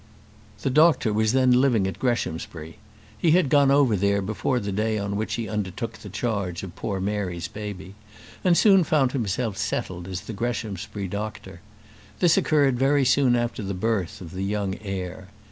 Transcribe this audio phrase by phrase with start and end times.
[0.63, 2.79] The doctor was then living at Greshamsbury.
[3.15, 6.75] He had gone over there before the day on which he undertook the charge of
[6.75, 7.93] poor Mary's baby,
[8.43, 11.61] and soon found himself settled as the Greshamsbury doctor.
[12.17, 15.27] This occurred very soon after the birth of the young heir.